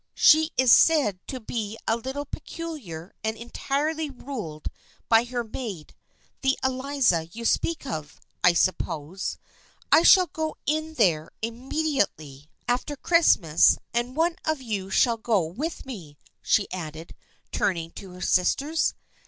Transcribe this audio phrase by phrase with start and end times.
[0.15, 4.67] She is said to be a little peculiar and entirely ruled
[5.09, 5.93] by her maid,
[6.41, 9.37] the Eliza you speak of, I suppose.
[9.91, 14.35] I shall go in there immediately 180 THE FKIENDSHIP OF ANNE after Christmas, and one
[14.43, 17.13] of you shall go with me," she added,
[17.51, 18.95] turning to her sisters.